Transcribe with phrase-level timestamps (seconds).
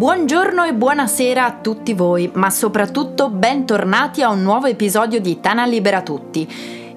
[0.00, 5.66] Buongiorno e buonasera a tutti voi, ma soprattutto bentornati a un nuovo episodio di Tana
[5.66, 6.48] Libera Tutti.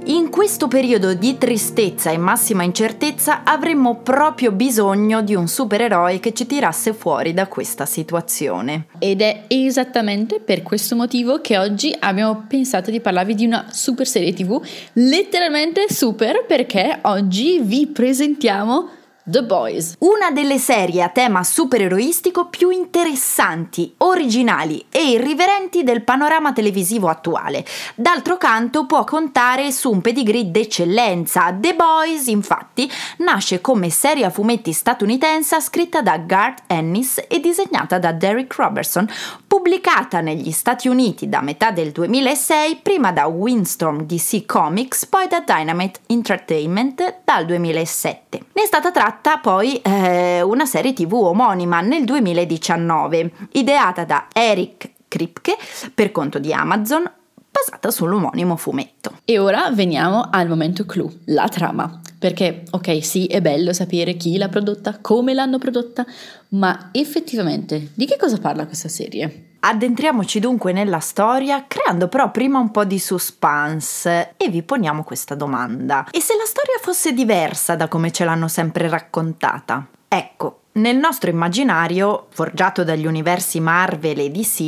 [0.05, 6.31] In questo periodo di tristezza e massima incertezza avremmo proprio bisogno di un supereroe che
[6.31, 8.85] ci tirasse fuori da questa situazione.
[8.99, 14.07] Ed è esattamente per questo motivo che oggi abbiamo pensato di parlarvi di una super
[14.07, 19.95] serie tv, letteralmente super perché oggi vi presentiamo The Boys.
[19.99, 27.63] Una delle serie a tema supereroistico più interessanti, originali e irriverenti del panorama televisivo attuale.
[27.95, 31.55] D'altro canto può contare su un pedigree d'eccellenza.
[31.57, 37.99] The Boys, infatti, nasce come serie a fumetti statunitense scritta da Garth Ennis e disegnata
[37.99, 39.09] da Derek Robertson,
[39.47, 45.39] pubblicata negli Stati Uniti da metà del 2006, prima da Windstorm DC Comics, poi da
[45.39, 48.47] Dynamite Entertainment dal 2007.
[48.51, 54.27] Ne è stata tratta tratta poi eh, una serie tv omonima nel 2019, ideata da
[54.33, 55.55] Eric Kripke
[55.93, 57.09] per conto di Amazon,
[57.51, 59.19] basata sull'omonimo fumetto.
[59.23, 62.01] E ora veniamo al momento clou, la trama.
[62.17, 66.05] Perché, ok, sì, è bello sapere chi l'ha prodotta, come l'hanno prodotta,
[66.49, 69.52] ma effettivamente di che cosa parla questa serie?
[69.65, 75.35] Addentriamoci dunque nella storia, creando però prima un po' di suspense e vi poniamo questa
[75.35, 76.05] domanda.
[76.11, 79.87] E se la storia fosse diversa da come ce l'hanno sempre raccontata?
[80.09, 84.59] Ecco, nel nostro immaginario, forgiato dagli universi Marvel e DC,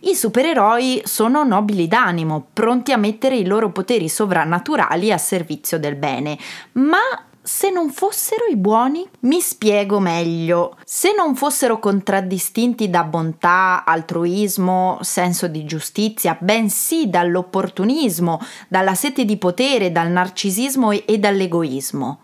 [0.00, 5.94] i supereroi sono nobili d'animo, pronti a mettere i loro poteri sovrannaturali a servizio del
[5.94, 6.36] bene,
[6.72, 6.98] ma
[7.42, 9.06] se non fossero i buoni?
[9.20, 10.76] Mi spiego meglio.
[10.84, 19.36] Se non fossero contraddistinti da bontà, altruismo, senso di giustizia, bensì dall'opportunismo, dalla sete di
[19.36, 22.20] potere, dal narcisismo e dall'egoismo,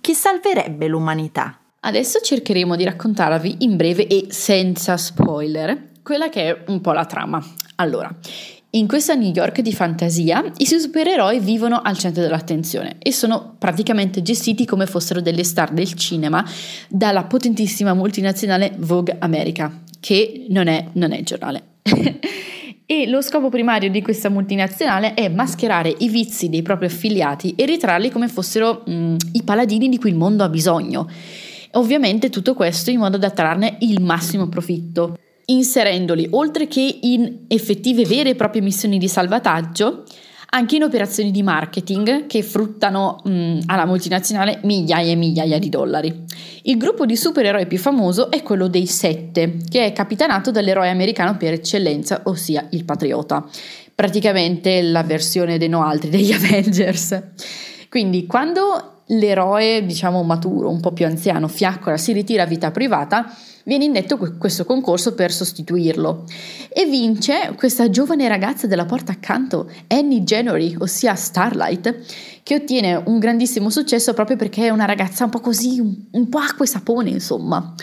[0.00, 1.58] chi salverebbe l'umanità?
[1.80, 7.04] Adesso cercheremo di raccontarvi in breve e senza spoiler quella che è un po' la
[7.04, 7.44] trama.
[7.76, 8.12] Allora,
[8.76, 14.20] in questa New York di fantasia, i supereroi vivono al centro dell'attenzione e sono praticamente
[14.20, 16.44] gestiti come fossero delle star del cinema
[16.88, 21.62] dalla potentissima multinazionale Vogue America, che non è, non è il giornale.
[22.84, 27.64] e lo scopo primario di questa multinazionale è mascherare i vizi dei propri affiliati e
[27.64, 31.08] ritrarli come fossero mh, mm, i paladini di cui il mondo ha bisogno.
[31.72, 35.16] Ovviamente tutto questo in modo da trarne il massimo profitto
[35.46, 40.04] inserendoli, oltre che in effettive vere e proprie missioni di salvataggio,
[40.50, 46.24] anche in operazioni di marketing che fruttano mh, alla multinazionale migliaia e migliaia di dollari.
[46.62, 51.36] Il gruppo di supereroi più famoso è quello dei Sette, che è capitanato dall'eroe americano
[51.36, 53.46] per eccellenza, ossia il Patriota,
[53.94, 57.22] praticamente la versione dei no altri degli Avengers.
[57.88, 63.32] Quindi quando l'eroe, diciamo maturo, un po' più anziano, fiaccola, si ritira a vita privata,
[63.64, 66.24] viene indetto questo concorso per sostituirlo
[66.68, 73.18] e vince questa giovane ragazza della porta accanto, Annie January, ossia Starlight, che ottiene un
[73.18, 75.80] grandissimo successo proprio perché è una ragazza un po' così,
[76.10, 77.74] un po' acqua e sapone, insomma.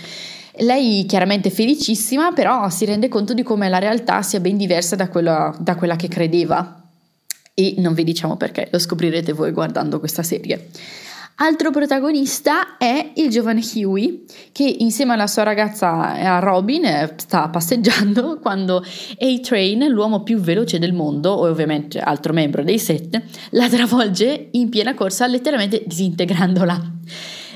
[0.57, 5.09] Lei chiaramente felicissima, però si rende conto di come la realtà sia ben diversa da
[5.09, 6.81] quella, da quella che credeva.
[7.55, 10.69] E non vi diciamo perché, lo scoprirete voi guardando questa serie.
[11.37, 17.49] Altro protagonista è il giovane Huey che insieme alla sua ragazza a Robin eh, sta
[17.49, 18.77] passeggiando quando
[19.19, 23.19] A-Train, l'uomo più veloce del mondo, e ovviamente altro membro dei set,
[23.51, 26.91] la travolge in piena corsa letteralmente disintegrandola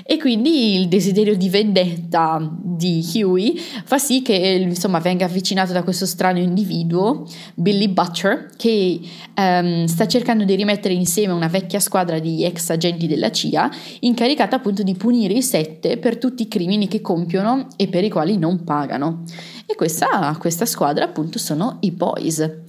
[0.09, 5.83] e quindi il desiderio di vendetta di Huey fa sì che insomma venga avvicinato da
[5.83, 9.01] questo strano individuo, Billy Butcher, che
[9.35, 13.69] um, sta cercando di rimettere insieme una vecchia squadra di ex agenti della CIA,
[13.99, 18.09] incaricata appunto di punire i sette per tutti i crimini che compiono e per i
[18.09, 19.23] quali non pagano.
[19.65, 22.66] E questa, questa squadra appunto sono i Boys.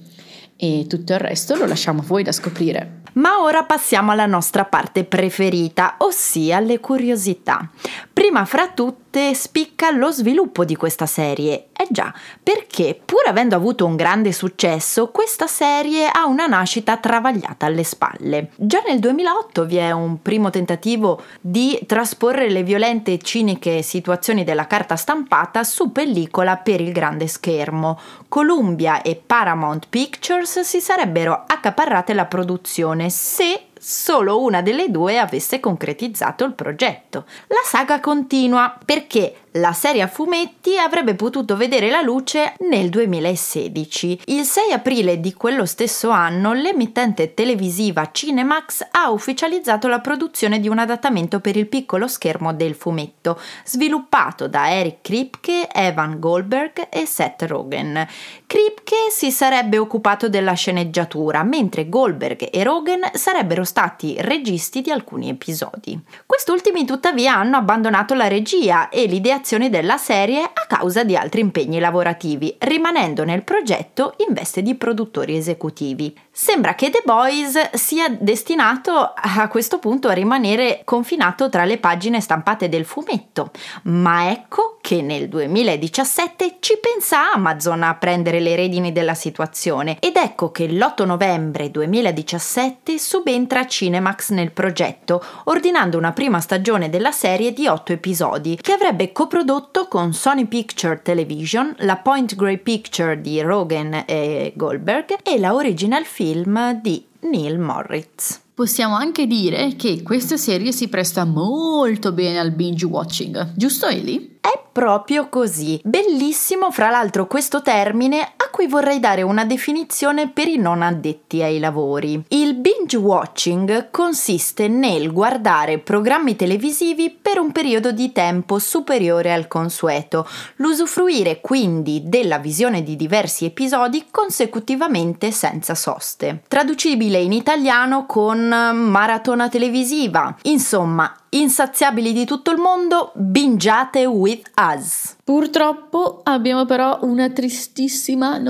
[0.61, 3.03] E tutto il resto lo lasciamo a voi da scoprire.
[3.13, 7.69] Ma ora passiamo alla nostra parte preferita, ossia le curiosità.
[8.11, 11.67] Prima fra tutte spicca lo sviluppo di questa serie.
[11.75, 17.65] Eh già, perché pur avendo avuto un grande successo, questa serie ha una nascita travagliata
[17.65, 18.51] alle spalle.
[18.55, 24.43] Già nel 2008 vi è un primo tentativo di trasporre le violente e ciniche situazioni
[24.43, 27.99] della carta stampata su pellicola per il grande schermo.
[28.27, 35.59] Columbia e Paramount Pictures si sarebbero accaparrate la produzione se solo una delle due avesse
[35.59, 37.25] concretizzato il progetto.
[37.47, 44.21] La saga continua perché La serie a fumetti avrebbe potuto vedere la luce nel 2016.
[44.25, 50.67] Il 6 aprile di quello stesso anno l'emittente televisiva Cinemax ha ufficializzato la produzione di
[50.67, 57.07] un adattamento per il piccolo schermo del fumetto, sviluppato da Eric Kripke, Evan Goldberg e
[57.07, 58.07] Seth Rogen.
[58.45, 58.78] Kripke
[59.09, 65.99] si sarebbe occupato della sceneggiatura, mentre Goldberg e Rogen sarebbero stati registi di alcuni episodi.
[66.25, 71.79] Quest'ultimi tuttavia hanno abbandonato la regia e l'ideazione della serie a causa di altri impegni
[71.79, 76.15] lavorativi, rimanendo nel progetto in veste di produttori esecutivi.
[76.41, 82.21] Sembra che The Boys sia destinato a questo punto a rimanere confinato tra le pagine
[82.21, 83.51] stampate del fumetto,
[83.83, 89.97] ma ecco che nel 2017 ci pensa Amazon a prendere le redini della situazione.
[89.99, 97.11] Ed ecco che l'8 novembre 2017 subentra Cinemax nel progetto, ordinando una prima stagione della
[97.11, 103.19] serie di 8 episodi che avrebbe coprodotto con Sony Picture Television, la Point Grey Picture
[103.19, 108.39] di Rogan e Goldberg e la original film film di Neil Moritz.
[108.53, 114.37] Possiamo anche dire che questa serie si presta molto bene al binge watching, giusto Eli?
[114.39, 115.79] È proprio così.
[115.83, 121.41] Bellissimo, fra l'altro, questo termine a cui vorrei dare una definizione per i non addetti
[121.41, 122.21] ai lavori.
[122.27, 129.47] Il binge watching consiste nel guardare programmi televisivi per un periodo di tempo superiore al
[129.47, 130.27] consueto,
[130.57, 136.41] l'usufruire quindi della visione di diversi episodi consecutivamente senza soste.
[136.45, 140.35] Traducibile in italiano con maratona televisiva.
[140.41, 145.15] Insomma, insaziabili di tutto il mondo, bingiate with us.
[145.23, 148.48] Purtroppo abbiamo però una tristissima notizia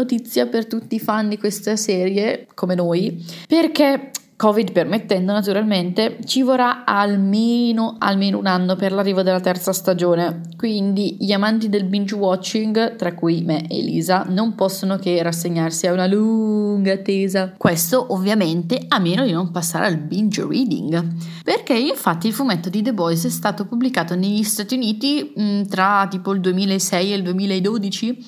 [0.50, 6.86] per tutti i fan di questa serie, come noi, perché Covid permettendo naturalmente, ci vorrà
[6.86, 10.44] almeno, almeno un anno per l'arrivo della terza stagione.
[10.56, 15.88] Quindi gli amanti del binge watching, tra cui me e Elisa, non possono che rassegnarsi
[15.88, 17.54] a una lunga attesa.
[17.58, 21.16] Questo ovviamente a meno di non passare al binge reading.
[21.44, 25.64] Perché infatti il fumetto di The Boys è stato pubblicato negli Stati Uniti mh, mm,
[25.64, 28.26] tra tipo il 2006 e il 2012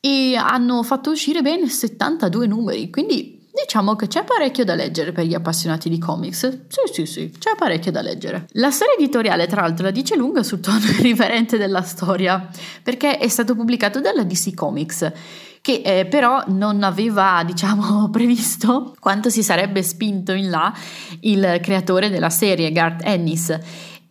[0.00, 5.24] e hanno fatto uscire ben 72 numeri, quindi Diciamo che c'è parecchio da leggere per
[5.24, 6.66] gli appassionati di comics.
[6.68, 8.46] Sì, sì, sì, c'è parecchio da leggere.
[8.52, 12.48] La storia editoriale, tra l'altro, la dice lunga sul tono irriverente della storia,
[12.84, 15.12] perché è stato pubblicato dalla DC Comics
[15.60, 20.72] che eh, però non aveva, diciamo, previsto quanto si sarebbe spinto in là
[21.20, 23.58] il creatore della serie, Garth Ennis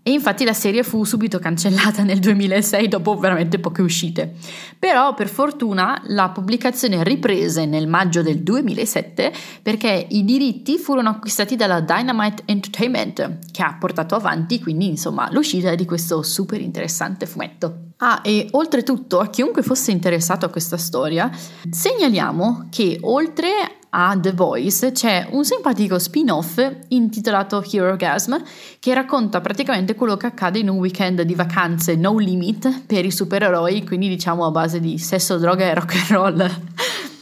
[0.08, 4.36] e infatti la serie fu subito cancellata nel 2006 dopo veramente poche uscite.
[4.80, 11.58] Però per fortuna la pubblicazione riprese nel maggio del 2007 perché i diritti furono acquistati
[11.58, 17.88] dalla Dynamite Entertainment che ha portato avanti quindi insomma l'uscita di questo super interessante fumetto.
[17.98, 21.30] Ah, e oltretutto a chiunque fosse interessato a questa storia,
[21.70, 28.36] segnaliamo che oltre a The Voice c'è un simpatico spin-off intitolato Herogasm
[28.80, 33.12] che racconta praticamente quello che accade in un weekend di vacanze no limit per i
[33.12, 36.52] supereroi, quindi diciamo a base di sesso, droga e rock and roll.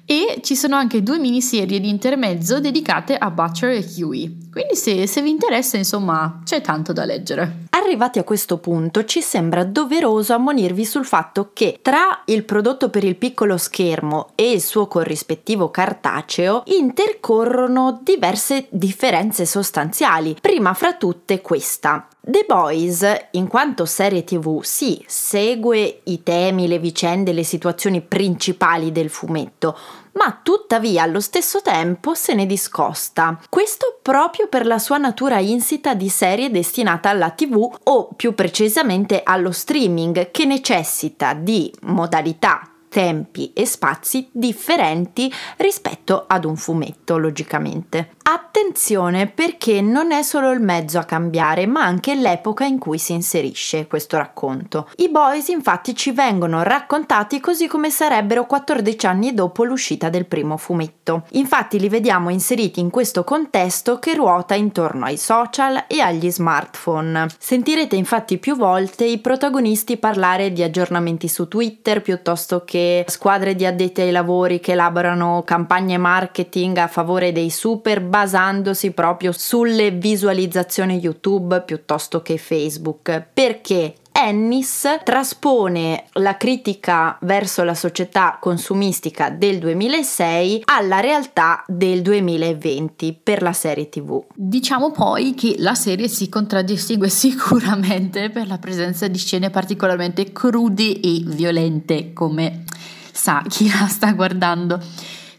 [0.06, 4.50] e ci sono anche due miniserie di intermezzo dedicate a Butcher e Huey.
[4.52, 7.65] Quindi se, se vi interessa, insomma, c'è tanto da leggere.
[7.86, 13.04] Arrivati a questo punto ci sembra doveroso ammonirvi sul fatto che tra il prodotto per
[13.04, 21.42] il piccolo schermo e il suo corrispettivo cartaceo intercorrono diverse differenze sostanziali, prima fra tutte
[21.42, 22.08] questa.
[22.20, 28.92] The Boys, in quanto serie tv, sì, segue i temi, le vicende, le situazioni principali
[28.92, 29.78] del fumetto,
[30.16, 33.40] ma tuttavia allo stesso tempo se ne discosta.
[33.50, 39.22] Questo proprio per la sua natura insita di serie destinata alla tv o più precisamente
[39.24, 48.15] allo streaming che necessita di modalità tempi e spazi differenti rispetto ad un fumetto, logicamente.
[48.28, 53.14] Attenzione perché non è solo il mezzo a cambiare, ma anche l'epoca in cui si
[53.14, 54.90] inserisce questo racconto.
[54.96, 60.58] I boys infatti ci vengono raccontati così come sarebbero 14 anni dopo l'uscita del primo
[60.58, 61.28] fumetto.
[61.34, 67.28] Infatti li vediamo inseriti in questo contesto che ruota intorno ai social e agli smartphone.
[67.38, 73.68] Sentirete infatti più volte i protagonisti parlare di aggiornamenti su Twitter piuttosto che squadre di
[73.68, 81.00] addetti ai lavori che elaborano campagne marketing a favore dei super basandosi proprio sulle visualizzazioni
[81.00, 83.26] YouTube piuttosto che Facebook.
[83.34, 93.20] Perché Ennis traspone la critica verso la società consumistica del 2006 alla realtà del 2020
[93.22, 94.24] per la serie TV.
[94.34, 101.02] Diciamo poi che la serie si contraddistingue sicuramente per la presenza di scene particolarmente crude
[101.02, 102.64] e violente, come
[103.12, 104.80] sa chi la sta guardando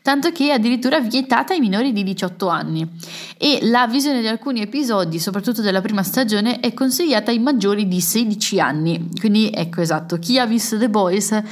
[0.07, 2.89] tanto che è addirittura vietata ai minori di 18 anni
[3.37, 8.01] e la visione di alcuni episodi, soprattutto della prima stagione, è consigliata ai maggiori di
[8.01, 9.09] 16 anni.
[9.19, 11.43] Quindi ecco esatto, chi ha visto The Boys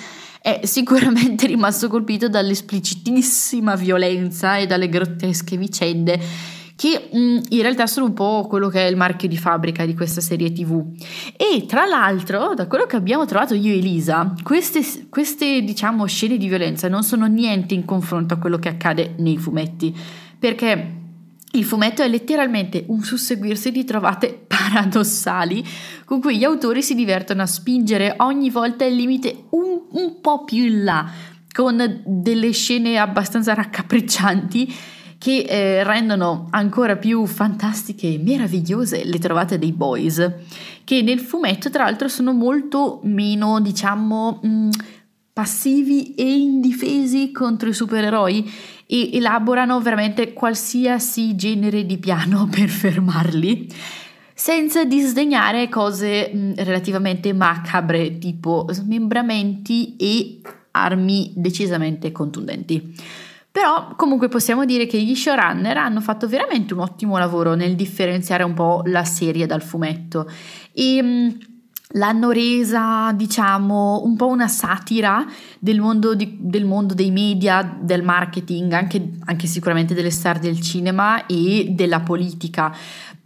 [0.40, 6.20] è sicuramente rimasto colpito dall'esplicitissima violenza e dalle grottesche vicende
[6.76, 9.84] che mh, mm, in realtà sono un po' quello che è il marchio di fabbrica
[9.84, 10.84] di questa serie tv.
[11.36, 16.36] E tra l'altro, da quello che abbiamo trovato io e Elisa, queste, queste diciamo scene
[16.36, 19.94] di violenza non sono niente in confronto a quello che accade nei fumetti,
[20.38, 21.02] perché
[21.52, 25.64] il fumetto è letteralmente un susseguirsi di trovate paradossali
[26.04, 30.44] con cui gli autori si divertono a spingere ogni volta il limite un, un po'
[30.44, 31.08] più in là,
[31.52, 34.74] con delle scene abbastanza raccapriccianti
[35.24, 40.32] che eh, rendono ancora più fantastiche e meravigliose le trovate dei boys,
[40.84, 44.70] che nel fumetto tra l'altro sono molto meno, diciamo, mh, mm,
[45.32, 48.52] passivi e indifesi contro i supereroi
[48.86, 53.66] e elaborano veramente qualsiasi genere di piano per fermarli
[54.34, 60.40] senza disdegnare cose mm, relativamente macabre tipo smembramenti e
[60.72, 63.32] armi decisamente contundenti.
[63.54, 68.42] Però comunque possiamo dire che gli showrunner hanno fatto veramente un ottimo lavoro nel differenziare
[68.42, 70.28] un po' la serie dal fumetto
[70.72, 71.28] e mm,
[71.92, 75.24] l'hanno resa, diciamo, un po' una satira
[75.60, 80.60] del mondo, di, del mondo dei media, del marketing, anche, anche, sicuramente delle star del
[80.60, 82.74] cinema e della politica.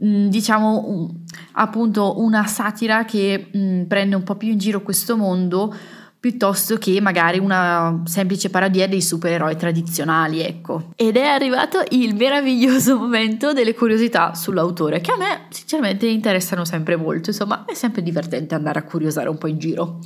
[0.04, 1.08] Mm, diciamo
[1.52, 5.74] appunto una satira che mm, prende un po' più in giro questo mondo
[6.20, 10.90] piuttosto che magari una semplice parodia dei supereroi tradizionali, ecco.
[10.96, 16.96] Ed è arrivato il meraviglioso momento delle curiosità sull'autore, che a me sinceramente interessano sempre
[16.96, 20.00] molto, insomma è sempre divertente andare a curiosare un po' in giro.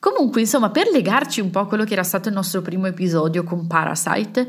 [0.00, 3.42] Comunque, insomma, per legarci un po' a quello che era stato il nostro primo episodio
[3.42, 4.46] con Parasite,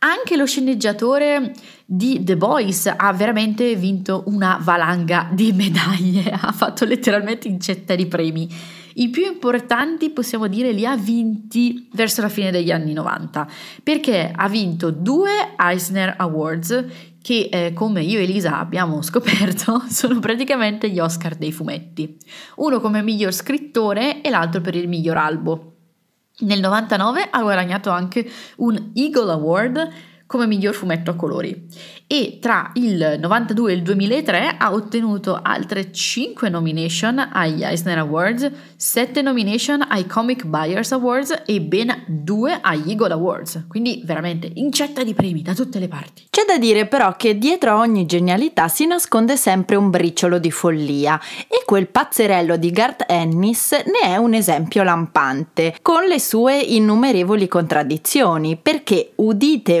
[0.00, 1.52] anche lo sceneggiatore
[1.84, 8.06] di The Boys ha veramente vinto una valanga di medaglie, ha fatto letteralmente incetta di
[8.06, 8.48] premi.
[8.98, 13.46] I più importanti possiamo dire li ha vinti verso la fine degli anni 90
[13.82, 16.84] perché ha vinto due Eisner Awards
[17.20, 22.16] che eh, come io e Elisa abbiamo scoperto sono praticamente gli Oscar dei fumetti.
[22.56, 25.72] Uno come miglior scrittore e l'altro per il miglior albo.
[26.38, 28.26] Nel 99 ha guadagnato anche
[28.56, 29.88] un Eagle Award
[30.26, 31.66] come miglior fumetto a colori
[32.06, 38.50] e tra il 92 e il 2003 ha ottenuto altre 5 nomination agli Eisner Awards,
[38.76, 45.02] 7 nomination ai Comic Buyers Awards e ben 2 agli Eagle Awards, quindi veramente incetta
[45.02, 46.26] di premi da tutte le parti.
[46.30, 50.50] C'è da dire però che dietro a ogni genialità si nasconde sempre un briciolo di
[50.50, 56.58] follia e quel pazzerello di Garth Ennis ne è un esempio lampante, con le sue
[56.58, 59.80] innumerevoli contraddizioni, perché udite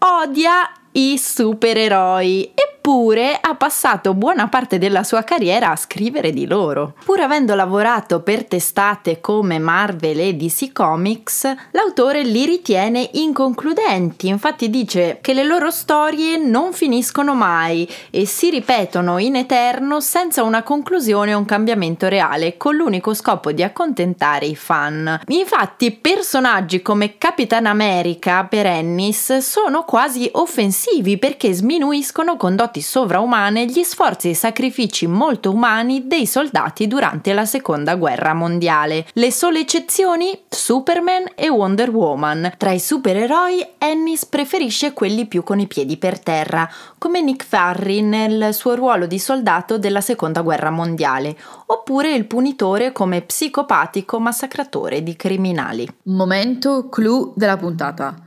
[0.00, 0.56] odia
[0.96, 2.52] i supereroi
[2.84, 6.92] Eppure ha passato buona parte della sua carriera a scrivere di loro.
[7.02, 14.68] Pur avendo lavorato per testate come Marvel e DC Comics, l'autore li ritiene inconcludenti, infatti
[14.68, 20.62] dice che le loro storie non finiscono mai e si ripetono in eterno senza una
[20.62, 25.20] conclusione o un cambiamento reale, con l'unico scopo di accontentare i fan.
[25.28, 30.83] Infatti personaggi come Capitan America per Ennis sono quasi offensivi
[31.18, 37.44] perché sminuiscono condotte doti sovraumane gli sforzi e sacrifici molto umani dei soldati durante la
[37.44, 39.06] seconda guerra mondiale.
[39.12, 40.38] Le sole eccezioni?
[40.48, 42.54] Superman e Wonder Woman.
[42.56, 48.00] Tra i supereroi, Ennis preferisce quelli più con i piedi per terra, come Nick Fury
[48.00, 51.36] nel suo ruolo di soldato della seconda guerra mondiale,
[51.66, 55.86] oppure il punitore come psicopatico massacratore di criminali.
[56.04, 58.23] Momento clou della puntata.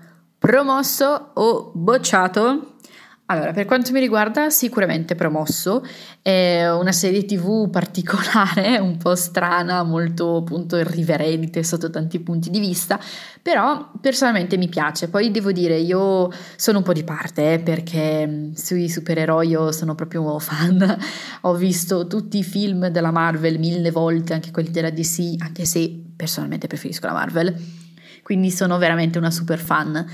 [0.47, 2.75] Promosso o bocciato?
[3.25, 5.85] Allora, per quanto mi riguarda, sicuramente promosso,
[6.21, 12.61] è una serie tv particolare, un po' strana, molto appunto irriverente sotto tanti punti di
[12.61, 12.97] vista,
[13.41, 15.09] però personalmente mi piace.
[15.09, 19.73] Poi devo dire, io sono un po' di parte eh, perché mm, sui supereroi io
[19.73, 20.97] sono proprio fan,
[21.41, 26.03] ho visto tutti i film della Marvel mille volte, anche quelli della DC, anche se
[26.15, 27.53] personalmente preferisco la Marvel,
[28.23, 30.05] quindi sono veramente una super fan.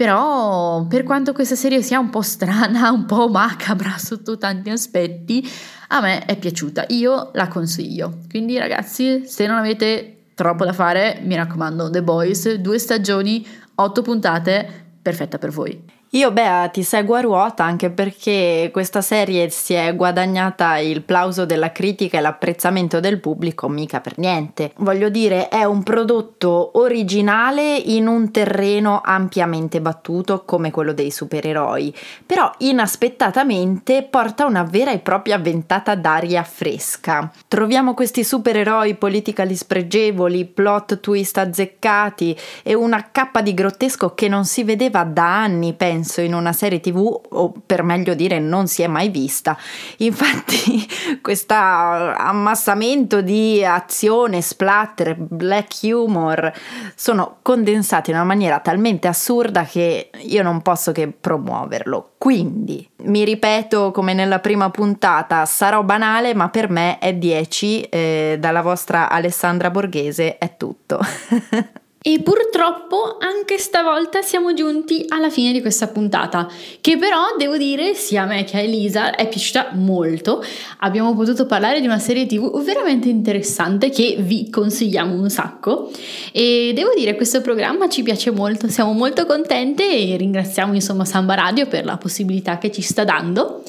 [0.00, 5.46] Però, per quanto questa serie sia un po' strana, un po' macabra sotto tanti aspetti,
[5.88, 8.20] A me è piaciuta, io la consiglio.
[8.30, 14.00] Quindi ragazzi, se non avete troppo da fare, mi raccomando, The Boys, due stagioni, otto
[14.00, 14.66] puntate,
[15.02, 15.99] perfetta per voi.
[16.14, 21.46] Io Bea ti seguo a ruota anche perché questa serie si è guadagnata il plauso
[21.46, 24.72] della critica e l'apprezzamento del pubblico mica per niente.
[24.78, 31.94] Voglio dire, è un prodotto originale in un terreno ampiamente battuto come quello dei supereroi,
[32.26, 37.30] però inaspettatamente porta una vera e propria ventata d'aria fresca.
[37.46, 44.44] Troviamo questi supereroi politically spregevoli, plot twist azzeccati e una cappa di grottesco che non
[44.44, 48.66] si vedeva da anni, penso penso in una serie tv o per meglio dire non
[48.66, 49.56] si è mai vista.
[49.98, 50.88] Infatti
[51.20, 56.50] questo ammassamento di azione splatter black humor
[56.94, 62.12] sono condensati in una maniera talmente assurda che io non posso che promuoverlo.
[62.16, 68.36] Quindi mi ripeto come nella prima puntata sarò banale ma per me è 10 eh,
[68.38, 71.00] dalla vostra Alessandra Borghese è tutto
[72.02, 76.48] E purtroppo anche stavolta siamo giunti alla fine di questa puntata,
[76.80, 80.42] che però devo dire sia a me che a Elisa è piaciuta molto.
[80.78, 85.90] Abbiamo potuto parlare di una serie TV veramente interessante che vi consigliamo un sacco
[86.32, 91.34] e devo dire questo programma ci piace molto, siamo molto contente e ringraziamo insomma Samba
[91.34, 93.62] Radio per la possibilità che ci sta dando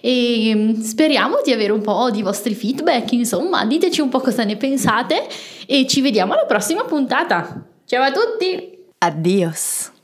[0.00, 4.42] e mm, speriamo di avere un po' di vostri feedback, insomma, diteci un po' cosa
[4.42, 5.28] ne pensate
[5.66, 7.74] e ci vediamo alla prossima puntata.
[7.86, 8.84] Ciao a tutti!
[8.98, 9.95] Adios!